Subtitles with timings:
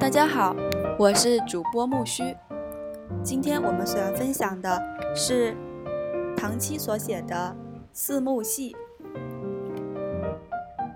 [0.00, 0.56] 大家好，
[0.98, 2.34] 我是主播木须。
[3.22, 4.82] 今天我们所要分享的
[5.14, 5.54] 是
[6.34, 7.54] 唐七所写的
[7.92, 8.72] 《四幕戏》，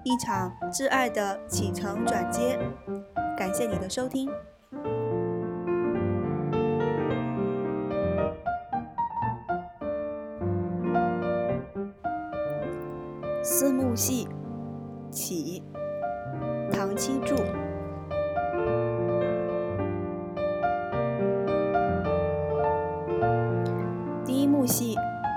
[0.05, 2.59] 一场挚爱的起承转接。
[3.37, 4.30] 感谢你的收听。
[13.42, 14.27] 四幕戏
[15.11, 15.62] 起，
[16.73, 17.36] 唐七著。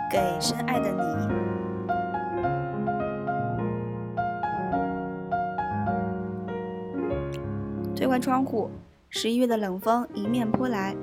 [0.09, 1.01] 给深爱的你。
[7.95, 8.69] 推开窗户，
[9.09, 10.95] 十一月的冷风迎面扑来，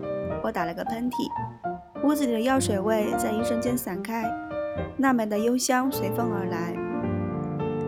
[0.42, 1.28] 我打了个喷嚏，
[2.02, 4.24] 屋子里的药水味在一瞬间散开，
[4.96, 6.74] 娜美的幽香随风而来。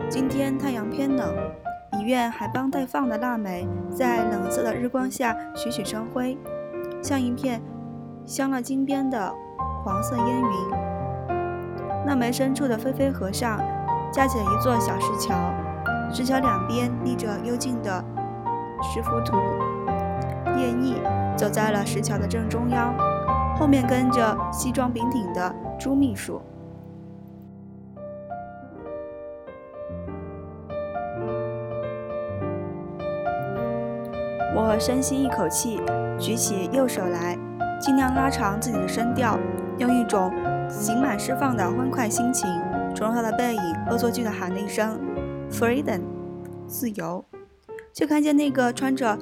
[0.09, 1.33] 今天太阳偏冷，
[1.99, 6.37] 医院还帮待放的腊梅在冷色的日光下徐徐生辉，
[7.01, 7.61] 像一片
[8.25, 9.33] 镶了金边的
[9.83, 10.86] 黄色烟云。
[12.07, 13.59] 腊梅深处的飞飞河上
[14.13, 15.35] 架起了一座小石桥，
[16.09, 18.01] 石桥两边立着幽静的
[18.81, 19.35] 石浮图。
[20.55, 20.95] 叶毅
[21.35, 22.95] 走在了石桥的正中央，
[23.57, 26.41] 后面跟着西装笔挺的朱秘书。
[34.55, 35.81] 我深吸一口气，
[36.17, 37.37] 举起右手来，
[37.81, 39.37] 尽量拉长自己的声调，
[39.77, 40.31] 用一种
[40.69, 42.49] 刑满释放的欢快心情，
[42.95, 44.99] 冲他的背影恶作剧地喊了一声
[45.51, 46.01] “Freedom”，
[46.67, 47.23] 自由。
[47.93, 49.17] 就看见那个穿着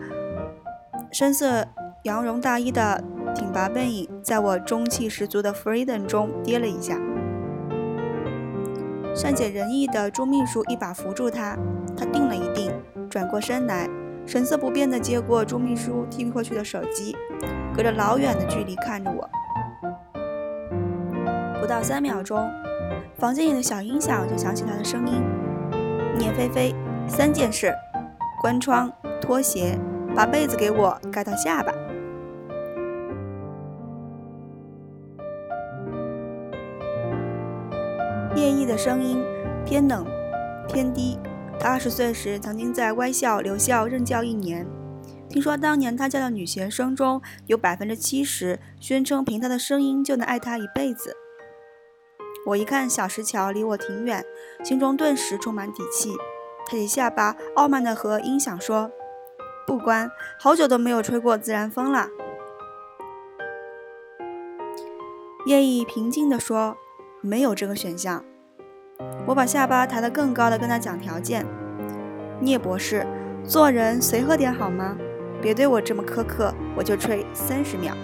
[1.11, 1.65] 深色
[2.03, 3.01] 羊绒大衣的
[3.33, 6.99] 挺拔背影，在我中气十足的 “Freedom” 中跌了一下。
[9.15, 11.57] 善解人意的朱秘书一把扶住他，
[11.95, 12.71] 他定了一定，
[13.09, 13.87] 转过身来。
[14.25, 17.15] 神色不变地接过朱秘书递过去的手机，
[17.75, 19.29] 隔着老远的距离看着我。
[21.65, 22.47] 不到三秒钟，
[23.17, 25.23] 房间里的小音响就响起他的声音
[26.15, 26.75] ：“聂菲菲，
[27.07, 27.73] 三件事：
[28.39, 29.75] 关窗、脱鞋，
[30.15, 31.73] 把被子给我盖到下巴。”
[38.35, 39.23] 叶毅的声音
[39.65, 40.05] 偏冷
[40.67, 41.17] 偏低。
[41.59, 44.67] 他二十岁时，曾经在歪校留校任教一年。
[45.27, 51.17] 听说当年他教的女学生中有百分之七十宣称凭他的声音就能爱他一辈子。
[52.45, 54.23] 我一看小石桥离我挺远，
[54.63, 56.15] 心中顿时充满底气，
[56.67, 58.91] 抬起下巴，傲慢地和音响说
[59.65, 62.09] ：“不关，好久都没有吹过自然风了。”
[65.47, 66.77] 叶毅平静地说
[67.21, 68.23] ：“没有这个选项。”
[69.27, 71.45] 我把下巴抬得更高的跟他讲条件
[72.39, 73.05] ：“聂博士，
[73.43, 74.95] 做人随和点好吗？
[75.41, 77.95] 别对我这么苛刻，我就吹三十秒。”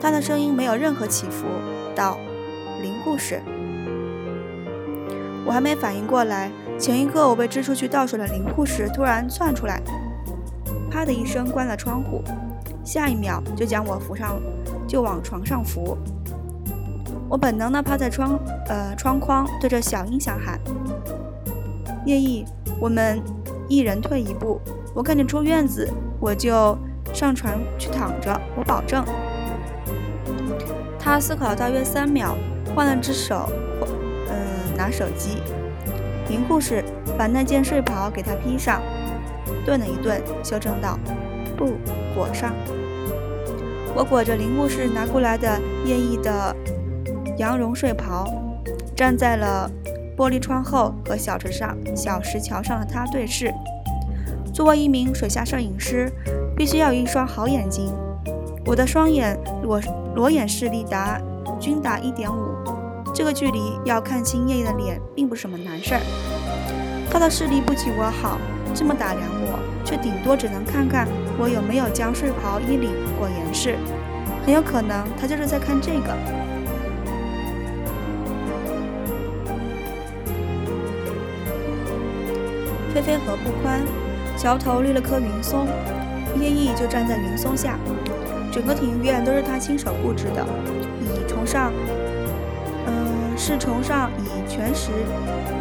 [0.00, 1.46] 他的声音没有任何起伏，
[1.94, 2.18] 道
[2.82, 3.40] ：“林护士。”
[5.46, 9.80] 我还没反应过来，前一刻我被支出去倒水的林护士突然窜出来，
[10.90, 12.22] 啪的一声关了窗户，
[12.84, 14.40] 下一秒就将我扶上，
[14.86, 15.96] 就往床上扶。
[17.28, 18.38] 我本能地趴在窗，
[18.68, 20.60] 呃，窗框，对着小音响喊
[22.04, 22.44] ：“叶毅，
[22.78, 23.20] 我们
[23.68, 24.60] 一人退一步。
[24.94, 25.88] 我赶紧出院子，
[26.20, 26.76] 我就
[27.14, 28.38] 上床去躺着。
[28.54, 29.02] 我保证。”
[31.00, 32.36] 他思考大约三秒，
[32.74, 33.48] 换了只手，
[34.28, 35.38] 嗯，拿手机。
[36.28, 36.84] 林护士
[37.18, 38.80] 把那件睡袍给他披上，
[39.64, 40.98] 顿了一顿，修正道
[41.56, 41.72] ：“不，
[42.14, 42.52] 裹上。”
[43.94, 46.54] 我裹着林护士拿过来的叶毅的。
[47.38, 48.26] 羊绒睡袍，
[48.94, 49.68] 站在了
[50.16, 53.52] 玻璃窗后，和小石上小石桥上的他对视。
[54.52, 56.12] 作为一名水下摄影师，
[56.54, 57.90] 必须要有一双好眼睛。
[58.66, 59.80] 我的双眼裸
[60.14, 61.18] 裸眼视力达
[61.58, 62.54] 均达一点五，
[63.14, 66.00] 这个距离要看清叶叶的脸，并不是什么难事儿。
[67.10, 68.38] 他的视力不及我好，
[68.74, 71.06] 这么打量我，却顶多只能看看
[71.38, 73.76] 我有没有将睡袍衣领裹严实。
[74.44, 76.16] 很有可能他就是在看这个。
[82.94, 83.82] 飞飞河不宽，
[84.38, 85.66] 桥头立了棵云松，
[86.40, 87.78] 叶毅就站在云松下。
[88.50, 90.44] 整个庭院都是他亲手布置的，
[91.00, 91.72] 以崇尚，
[93.44, 94.92] 是崇尚以全石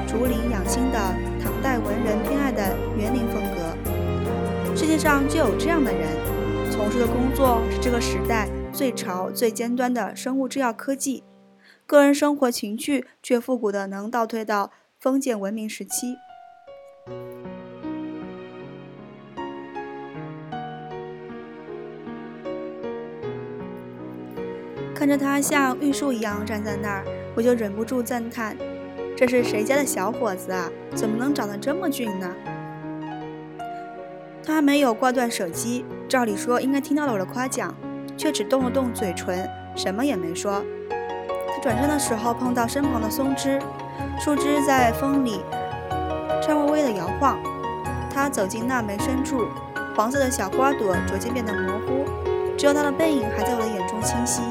[0.08, 1.00] 竹林养心的
[1.42, 4.76] 唐代文人偏爱的园林风格。
[4.78, 6.08] 世界上就有这样的人，
[6.70, 11.24] 从事的工作是这个时代最潮、最尖端的生物制药科技，
[11.88, 14.70] 个人生活情趣却复古的能倒退到
[15.00, 16.18] 封建文明时期。
[24.94, 27.04] 看着他像玉树一样站在那儿，
[27.36, 28.58] 我就忍不住赞叹
[29.16, 30.70] ：“这是谁家的小伙子啊？
[30.96, 32.30] 怎么能长得这么俊呢？”
[34.44, 37.74] 他没有挂断手机，照理说应该听到了我的夸奖，
[38.18, 40.64] 却只动了动嘴唇，什么也没说。
[40.90, 43.60] 他转身的时候碰到身旁的松枝，
[44.20, 45.42] 树枝在风里
[46.42, 47.40] 颤巍巍地摇晃。
[48.14, 49.48] 他走进那枚深处，
[49.96, 52.06] 黄色的小花朵逐渐变得模糊，
[52.58, 54.42] 只有他的背影还在我的眼中清晰。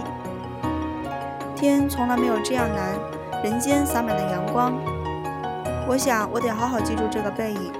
[1.60, 2.98] 天从来没有这样蓝，
[3.44, 4.72] 人间洒满了阳光。
[5.86, 7.70] 我想，我得好好记住这个背影。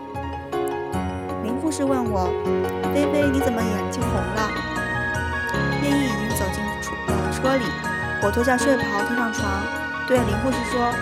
[1.43, 2.29] 林护士问我
[2.93, 4.51] ：“菲菲，你怎么眼睛红了？”
[5.81, 7.65] 叶毅已经走进车呃车里，
[8.23, 9.49] 我脱下睡袍，跳上床，
[10.07, 10.93] 对林护士说：“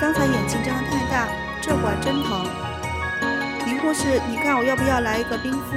[0.00, 1.28] 刚才眼睛睁得太大，
[1.62, 2.42] 这会儿真疼。”
[3.70, 5.76] 林护士，你看我要不要来一个冰敷？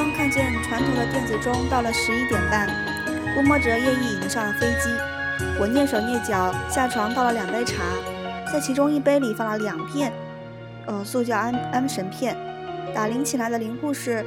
[0.00, 2.66] 刚看见船头的电子钟到了十一点半，
[3.34, 4.88] 估摸着叶毅已经上了飞机。
[5.60, 7.82] 我蹑手蹑脚下床倒了两杯茶，
[8.50, 10.10] 在其中一杯里放了两片，
[10.86, 12.34] 呃，速效安安神片。
[12.94, 14.24] 打铃起来的林护士，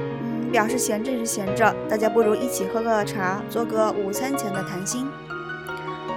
[0.00, 5.06] 嗯，表示闲着是闲着，大家不如一起喝个茶，做个午餐前的谈心。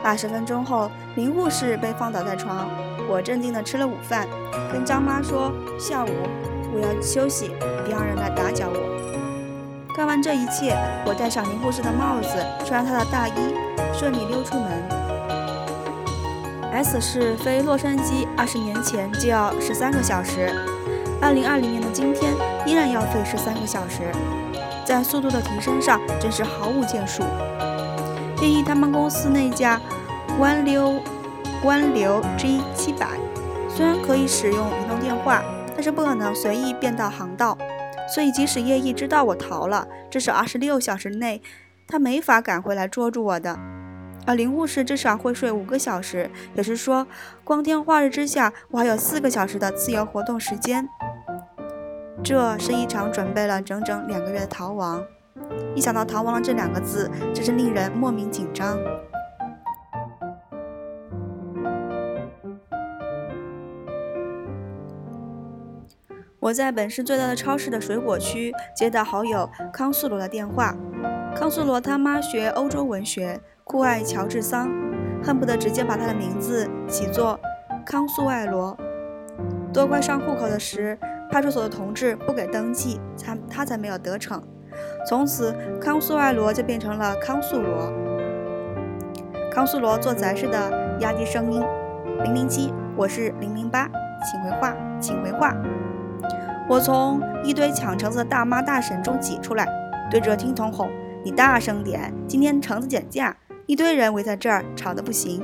[0.02, 2.68] 八十分钟后，林护士被放倒在床，
[3.08, 4.28] 我镇定地吃了午饭，
[4.74, 6.10] 跟张妈说下午。
[6.74, 7.52] 我要休息，
[7.86, 9.94] 别让人来打搅我。
[9.96, 10.76] 干完这一切，
[11.06, 12.30] 我戴上林护士的帽子，
[12.66, 13.34] 穿上她的大衣，
[13.94, 14.72] 顺利溜出门。
[16.72, 20.50] S 市飞洛杉矶二十年前就要十三个小时，
[21.22, 22.34] 二零二零年的今天
[22.66, 24.04] 依然要飞十三个小时，
[24.86, 27.24] 在速度的提升上真是毫无建树。
[28.38, 29.80] 建议他们公司那架
[30.40, 31.02] 湾流
[31.64, 33.08] 湾流 G 七百，
[33.68, 35.44] 虽然可以使用移动电话。
[35.82, 37.58] 是不可能随意变道航道，
[38.14, 41.42] 所以即使叶毅知道我逃了，至少二十六小时内
[41.88, 43.58] 他没法赶回来捉住我的。
[44.28, 47.08] 而林护士至少会睡五个小时，也是说，
[47.44, 50.88] 光天化日之下，我还有四个小时的自由活动时间。
[52.24, 55.04] 这是一场准备了整整两个月的逃亡，
[55.74, 58.78] 一想到逃亡了这两个字，真是令人莫名紧张。
[66.42, 70.76] 我在本市最大的超市的水果区接到好友康素罗的电话。
[71.36, 74.68] 康素罗他妈学欧洲文学，酷爱乔治桑，
[75.24, 77.40] 恨不得直接把他的名字起作
[77.86, 78.76] 康素爱罗。
[79.72, 80.98] 多亏上户口的时，
[81.30, 84.42] 派出所的同志不给登记，才他才没有得逞。
[85.08, 87.94] 从此，康素爱罗就变成了康素罗。
[89.52, 91.64] 康素罗做宅似的压低声音
[92.26, 93.88] ：“零零七，我是零零八，
[94.26, 95.56] 请回话，请回话。”
[96.72, 99.68] 我从一堆抢橙子的大妈大婶中挤出来，
[100.10, 100.88] 对着听筒吼
[101.22, 102.14] ：“你大声点！
[102.30, 103.36] 今天橙子减价，
[103.66, 105.44] 一堆人围在这儿，吵得不行。”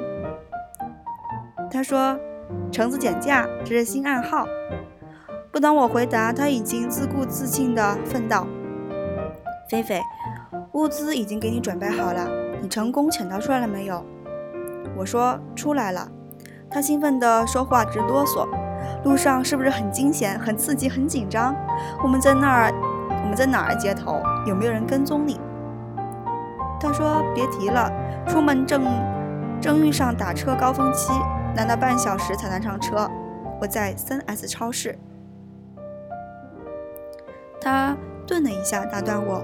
[1.69, 2.17] 他说
[2.71, 4.47] ：“橙子减价，这是新暗号。”
[5.51, 8.47] 不等我回答，他已经自顾自信地奋道
[9.69, 10.01] ：“菲菲，
[10.71, 12.25] 物资已经给你准备好了，
[12.61, 14.01] 你成功潜逃出来了没有？”
[14.95, 16.09] 我说：“出来了。”
[16.71, 18.47] 他兴奋地说话直哆嗦。
[19.03, 21.55] 路上是不是很惊险、很刺激、很紧张？
[22.03, 22.71] 我们在那儿，
[23.23, 24.21] 我们在哪儿接头？
[24.45, 25.39] 有没有人跟踪你？
[26.79, 27.91] 他说：“别提了，
[28.27, 28.83] 出门正
[29.59, 31.11] 正遇上打车高峰期，
[31.55, 33.09] 难了半小时才能上车。
[33.59, 34.97] 我在三 S 超市。”
[37.59, 39.43] 他顿了一下，打断我：“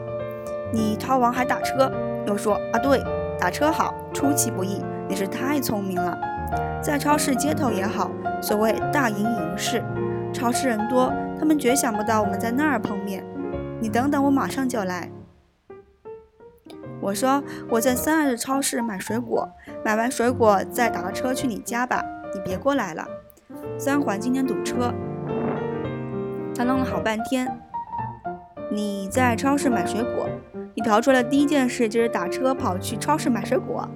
[0.72, 1.92] 你逃亡还打车？”
[2.28, 3.04] 又说：“啊，对，
[3.40, 4.84] 打车好，出其不意。
[5.08, 6.18] 你是太聪明了。”
[6.82, 9.84] 在超市街头也好，所谓大营营市，
[10.34, 13.24] 超市人多，他们绝想不到我们在那儿碰面。
[13.80, 15.10] 你等等，我马上就来。
[17.02, 19.50] 我说我在三二的超市买水果，
[19.84, 22.04] 买完水果再打个车去你家吧。
[22.34, 23.06] 你别过来了，
[23.78, 24.94] 三环今天堵车。
[26.56, 27.60] 他愣了好半天。
[28.72, 30.28] 你在超市买水果，
[30.74, 33.88] 你逃出来第一件事就是打车跑去超市买水果。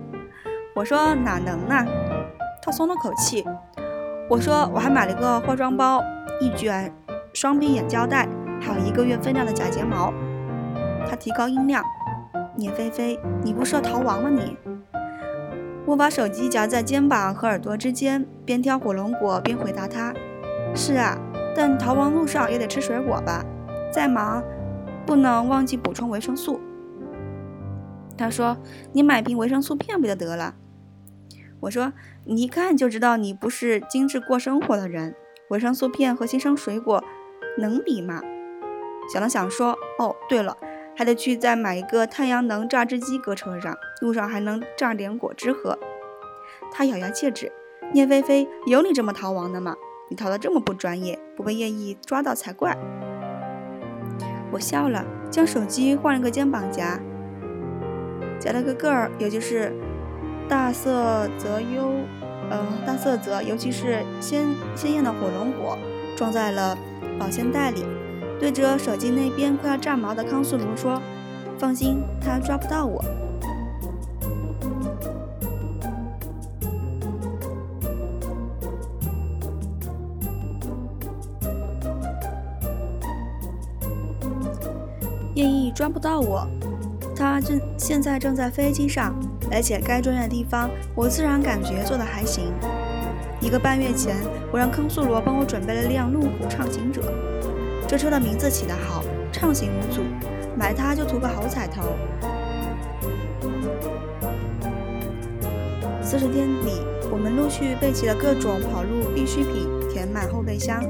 [0.76, 1.86] 我说哪能呢？
[2.62, 3.46] 他松了口气，
[4.30, 6.04] 我说我还买了个化妆包，
[6.42, 6.94] 一卷
[7.34, 8.28] 双皮眼胶带，
[8.60, 10.14] 还有一个月分量的假睫毛。
[11.10, 11.82] 他提高音量
[12.58, 14.30] ：“聂菲菲，你不是要逃亡吗？
[14.30, 14.58] 你？”
[15.88, 20.14] 我把手机夹在肩膀和耳朵之间，边挑火龙果边回答他
[20.76, 21.18] ：“是啊，
[21.56, 23.46] 但逃亡路上也得吃水果吧？
[23.90, 24.44] 再忙，
[25.06, 26.60] 不能忘记补充维生素。”
[28.18, 28.58] 他说
[28.92, 30.56] ：“你买瓶维生素片不就得了？”
[31.62, 31.94] 我说
[32.26, 35.16] ：“你一看就知道你不是精致过生活的人，
[35.50, 37.04] 维生素片和新生水果
[37.58, 38.22] 能比吗？”
[39.12, 40.58] 想了想说：“哦，对了，
[40.96, 45.78] 还得去再买一个太阳能榨汁机搁车上，路上还能榨点果汁喝。”
[46.72, 47.52] 他咬牙切齿
[47.94, 49.76] ：“聂菲菲，有你这么逃亡的吗？
[50.10, 52.78] 你逃得这么不专业，不被叶毅抓到才怪。”
[54.52, 57.00] 我笑了，将手机换了个肩膀夹，
[58.40, 59.74] 夹了个个儿，也就是
[60.50, 61.92] 大色泽优，
[62.50, 65.77] 呃，大色泽，尤其是鲜鲜艳的火龙果，
[66.16, 66.77] 装在了
[67.20, 67.84] 保鲜袋里，
[68.39, 71.01] 对着手机那边快要炸毛的康素罗说
[71.60, 73.04] ：“放心，他抓不到我。”
[85.36, 86.48] 叶毅抓不到我，
[87.16, 89.13] 他正现在正在飞机上，
[89.51, 92.51] 而且该专业的地方，我自然感觉做的还行。
[93.39, 94.16] 一个半月前，
[94.51, 97.01] 我让康素罗帮我准备了辆路虎畅行者，
[97.88, 100.01] 这车的名字起得好，畅行无阻，
[100.58, 101.84] 买它就图个好彩头。
[106.01, 110.82] 四十天里，我们陆续备齐了各种跑路必需品，填满后备箱。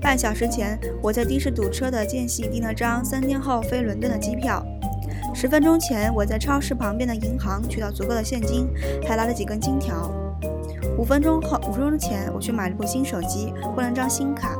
[0.00, 4.64] 半小时前，我在的士堵车的间隙订了张三天后飞伦敦的机票。
[5.34, 8.68] 十分钟前，我在超市旁边的银行取到足够的现金，
[9.06, 10.10] 还拿了几根金条。
[10.96, 14.56] 五分钟后，五分钟前，我去买了部新手机，换了张新卡。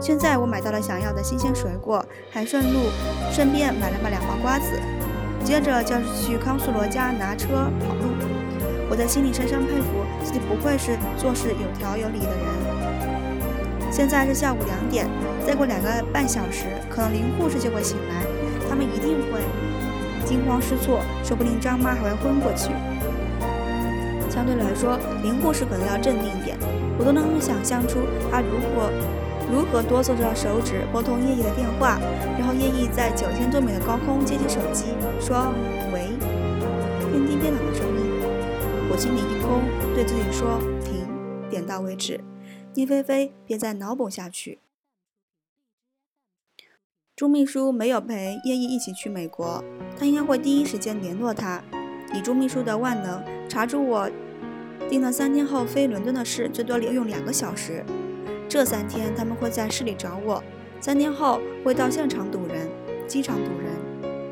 [0.00, 2.80] 现在我买到了想要的新鲜水果，还顺路
[3.32, 4.66] 顺便买了两包瓜子。
[5.42, 7.48] 接着就是去康素罗家拿车
[7.80, 8.10] 跑路。
[8.90, 9.88] 我在心里深深佩服
[10.22, 13.90] 自己，不愧是做事有条有理的人。
[13.90, 15.08] 现在是下午两点，
[15.46, 18.26] 再过两个半小时，可能林护士就会醒来，
[18.68, 19.40] 他们一定会
[20.26, 22.70] 惊慌失措，说不定张妈还会昏过去。
[24.28, 26.58] 相对来说，林护士可能要镇定一点，
[26.98, 28.90] 我都能想象出她如何
[29.50, 31.98] 如何哆嗦着手指拨通叶毅的电话，
[32.36, 34.86] 然后叶毅在九千多米的高空接起手机，
[35.20, 35.54] 说
[35.94, 36.10] ：“喂。”
[37.08, 38.02] 偏低偏冷的声音，
[38.90, 39.62] 我心里一空，
[39.94, 41.06] 对自己说：“停，
[41.48, 42.20] 点到为止。”
[42.74, 44.58] 聂菲菲，别再脑补下去。
[47.16, 49.64] 朱秘书没有陪叶毅一起去美国，
[49.98, 51.62] 他应该会第一时间联络他。
[52.12, 54.06] 以朱秘书的万能，查出我
[54.90, 57.82] 订了三天后飞伦敦的事，最多留用两个小时。
[58.46, 60.44] 这三天他们会在市里找我，
[60.78, 62.68] 三天后会到现场堵人，
[63.08, 63.72] 机场堵人。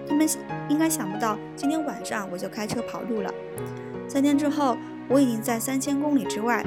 [0.06, 0.28] 他们
[0.68, 3.32] 应该想不到今天晚上我就开车跑路了。
[4.06, 4.76] 三天之后，
[5.08, 6.62] 我已经在三千公里之外。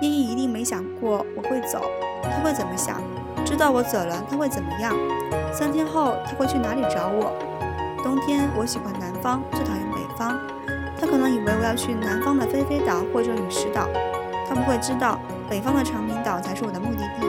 [0.00, 1.90] 叶毅一定没想过我会走，
[2.22, 3.02] 他会怎么想？
[3.44, 4.94] 知道我走了，他会怎么样？
[5.52, 7.32] 三天后他会去哪里找我？
[8.02, 10.38] 冬天我喜欢南方，最讨厌北方。
[10.98, 13.86] 他可能以为我要去南方的飞飞岛或者陨石岛，
[14.48, 17.26] 他不会知道北方的长明岛才是我的目的地。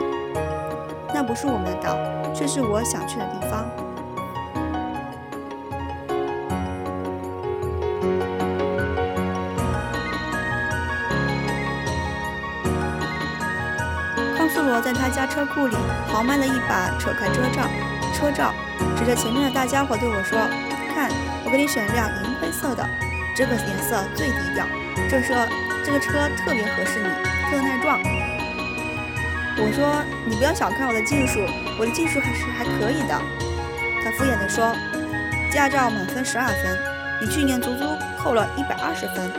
[1.14, 1.96] 那不是我们的岛，
[2.34, 3.64] 却是我想去的地方。
[14.80, 15.76] 在他家车库里
[16.08, 17.62] 豪迈的一把扯开车罩，
[18.14, 18.52] 车罩
[18.96, 20.38] 指着前面的大家伙对我说
[20.94, 21.10] ：“看，
[21.44, 22.86] 我给你选辆银灰色的，
[23.34, 24.66] 这个颜色最低调。
[25.08, 25.34] 这车
[25.84, 27.08] 这个车特别合适你，
[27.50, 27.98] 特耐撞。”
[29.58, 31.40] 我说：“你不要小看我的技术，
[31.78, 33.20] 我的技术还是还可以的。”
[34.04, 34.74] 他敷衍地说
[35.50, 36.78] ：“驾照满分十二分，
[37.22, 37.84] 你去年足足
[38.18, 39.30] 扣了一百二十分，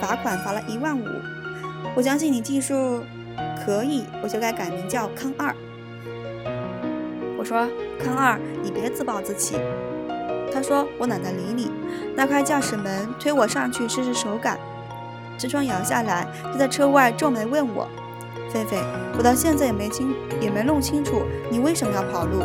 [0.00, 1.06] 罚款罚了一万五。
[1.94, 3.04] 我相信你技术。”
[3.64, 5.54] 可以，我就该改名叫康二。
[7.38, 7.66] 我说
[7.98, 9.56] 康二，你别自暴自弃。
[10.52, 11.70] 他说我懒得理你。
[12.16, 14.58] 拉开驾驶门，推我上去试试手感。
[15.36, 17.88] 车窗摇下来，他在车外皱眉问我
[18.52, 18.78] ：“菲菲，
[19.18, 22.44] 我到现在也没清也没弄清楚你为什么要跑路，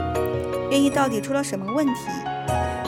[0.72, 1.94] 愿意到底出了什么问题？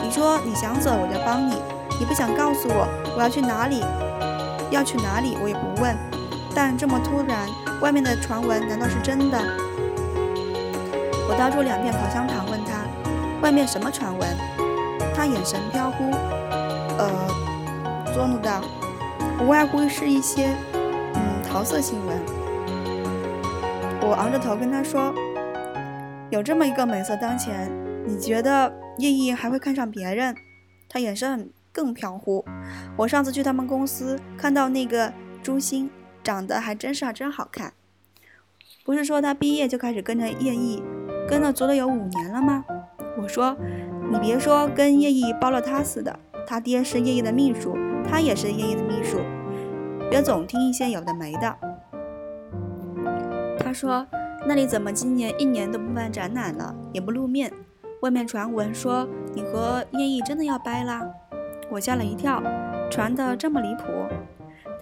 [0.02, 1.54] 你说你想走，我就帮你；
[2.00, 3.80] 你不想告诉我我要去哪里，
[4.70, 5.96] 要去哪里，我也不问。
[6.62, 7.48] 但这么突然。”
[7.82, 9.36] 外面的传闻难道是真的？
[11.28, 12.84] 我掏出两片口香糖，问他
[13.42, 14.28] ：“外面什么传闻？”
[15.12, 16.04] 他眼神飘忽，
[16.98, 18.62] 呃，作怒道
[19.42, 20.54] ：“无外乎是一些，
[21.14, 22.16] 嗯，桃色新闻。”
[24.00, 25.12] 我昂着头跟他说
[26.30, 27.68] ：“有这么一个美色当前，
[28.06, 30.32] 你觉得叶毅还会看上别人？”
[30.88, 32.44] 他眼神更飘忽。
[32.96, 35.90] 我上次去他们公司看到那个朱星。
[36.22, 37.72] 长得还真是啊，真好看。
[38.84, 40.82] 不是说他毕业就开始跟着叶毅，
[41.28, 42.64] 跟了足了有五年了吗？
[43.16, 43.56] 我说，
[44.10, 47.76] 你别说跟叶毅包了他似的，他爹是叶毅的秘书，
[48.08, 49.18] 他也是叶毅的秘书。
[50.10, 51.56] 别总听一些有的没的。
[53.58, 54.06] 他说
[54.46, 57.52] ：“那里怎么今年一年都不办展览了，也不露面？
[58.00, 61.06] 外面传闻说你和叶毅真的要掰啦？”
[61.70, 62.42] 我吓了一跳，
[62.90, 63.84] 传的这么离谱？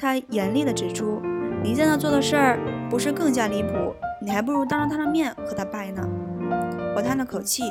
[0.01, 1.21] 他严厉地指出
[1.63, 3.95] ：“你在那做的事儿，不是更加离谱？
[4.23, 6.03] 你还不如当着他的面和他掰呢。”
[6.97, 7.65] 我叹了口气，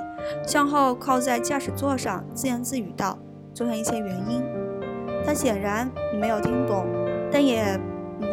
[0.45, 3.17] 向后靠在驾驶座上，自言自语道
[3.51, 4.43] ：“总有一些原因。”
[5.25, 5.89] 他显然
[6.21, 6.85] 没有听懂，
[7.31, 7.79] 但也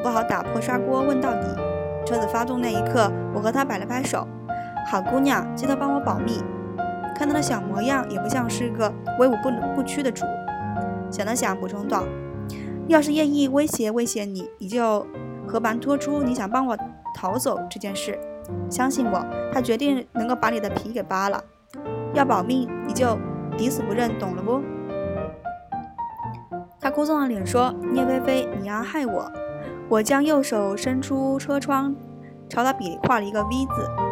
[0.02, 1.46] 不好打破砂锅问到底。
[2.04, 4.28] 车子发动那一刻，我和他摆了摆手
[4.86, 6.44] ：“好姑娘，记得帮我保密。”
[7.16, 10.26] 看他的小模样，也不像是个威武不不屈的主。
[11.10, 12.04] 想了想，补充道
[12.88, 15.06] ：“要是叶毅威胁威胁你，你就
[15.46, 16.76] 和盘托出你想帮我
[17.14, 18.18] 逃走这件事。”
[18.70, 21.42] 相信我，他决定能够把你的皮给扒了。
[22.14, 23.18] 要保命，你就
[23.58, 24.62] 抵死不认，懂了不？
[26.80, 29.30] 他哭丧着脸说：“聂菲菲，你要害我！”
[29.90, 31.94] 我将右手伸出车窗，
[32.48, 34.05] 朝他比划了一个 V 字。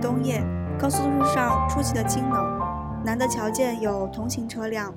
[0.00, 0.42] 冬夜，
[0.78, 2.58] 高速路上出奇的清冷。
[3.04, 4.92] 难得瞧见有同行车辆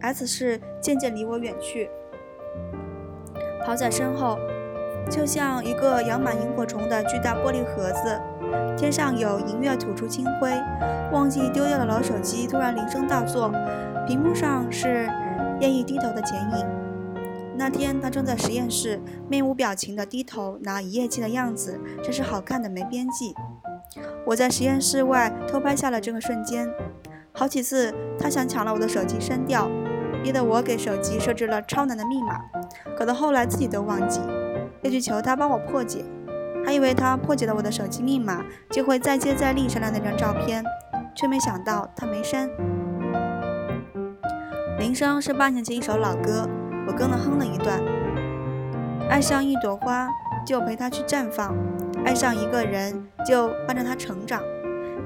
[0.00, 1.90] ，S 市渐渐离我远去，
[3.64, 4.38] 跑在身后，
[5.10, 8.20] 就像一个养满萤火虫的巨大玻璃盒子。
[8.76, 10.50] 天上有银月吐出清辉，
[11.12, 13.50] 忘记丢掉的老手机突然铃声大作，
[14.06, 15.08] 屏幕上是
[15.60, 16.66] 叶毅低头的剪影。
[17.56, 23.34] 那天他正在实验室，面无表情地低头拿一页记的样子，真是好看的没边际。
[24.24, 26.68] 我在实验室外偷拍下了这个瞬间。
[27.32, 29.68] 好几次，他想抢了我的手机删掉，
[30.22, 32.40] 逼得我给手机设置了超难的密码，
[32.98, 34.20] 搞得后来自己都忘记，
[34.82, 36.04] 又去求他帮我破解，
[36.64, 40.62] 还以为他破解了我的手机密码就会再接再厉删了那张照片，
[41.14, 42.50] 却没想到他没删。
[44.78, 46.48] 铃声是八年前一首老歌，
[46.86, 47.80] 我跟了哼了一段。
[49.08, 50.08] 爱上一朵花，
[50.44, 51.54] 就陪它去绽放；
[52.04, 54.42] 爱上一个人，就伴着他成长。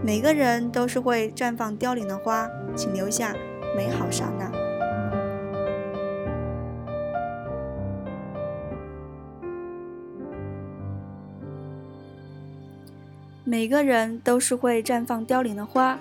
[0.03, 3.35] 每个人都是会绽放凋零的花，请留下
[3.77, 4.51] 美好刹那。
[13.45, 15.99] 每个人都是会绽放凋零的花。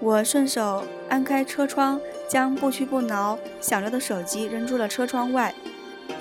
[0.00, 5.54] 我顺手按开车窗，将不屈不挠响着的手机扔出了车窗外。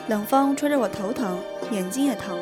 [0.07, 1.37] 冷风吹着我头疼，
[1.71, 2.37] 眼睛也疼。